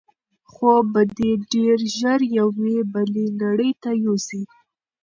خوب 0.51 0.83
به 0.93 1.01
دی 1.17 1.31
ډېر 1.51 1.77
ژر 1.97 2.19
یوې 2.39 2.77
بلې 2.93 3.25
نړۍ 3.41 3.71
ته 3.83 3.91
یوسي. 4.05 4.41